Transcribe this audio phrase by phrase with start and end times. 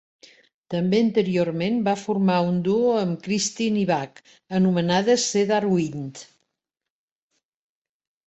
[0.73, 4.23] També anteriorment va formar un duo amb Christine Ibach
[4.61, 6.25] anomenada Cedar Wind.